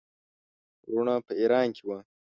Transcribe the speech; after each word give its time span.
وروڼه 0.89 1.15
په 1.27 1.31
ایران 1.39 1.67
کې 1.75 1.83
وه. 1.87 1.97